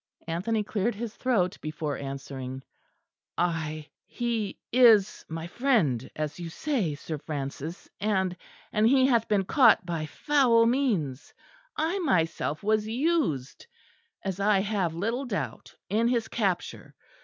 Anthony 0.25 0.63
cleared 0.63 0.95
his 0.95 1.13
throat 1.15 1.59
before 1.61 1.95
answering. 1.95 2.63
"I 3.37 3.91
he 4.07 4.57
is 4.73 5.23
my 5.29 5.45
friend, 5.45 6.09
as 6.15 6.39
you 6.39 6.49
say, 6.49 6.95
Sir 6.95 7.19
Francis; 7.19 7.87
and 7.99 8.35
and 8.73 8.87
he 8.89 9.05
hath 9.05 9.27
been 9.27 9.45
caught 9.45 9.85
by 9.85 10.07
foul 10.07 10.65
means. 10.65 11.35
I 11.77 11.99
myself 11.99 12.63
was 12.63 12.87
used, 12.87 13.67
as 14.25 14.39
I 14.39 14.61
have 14.61 14.95
little 14.95 15.25
doubt, 15.25 15.75
in 15.87 16.07
his 16.07 16.27
capture. 16.27 16.95